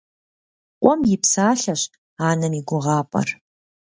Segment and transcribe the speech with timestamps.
[0.81, 1.81] Къуэм и псалъэщ
[2.29, 3.29] анэм и гугъапӏэр.